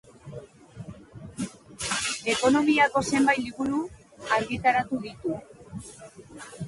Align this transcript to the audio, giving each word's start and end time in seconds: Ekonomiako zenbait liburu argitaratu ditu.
Ekonomiako 2.33 3.03
zenbait 3.11 3.43
liburu 3.43 3.83
argitaratu 4.39 5.03
ditu. 5.05 5.39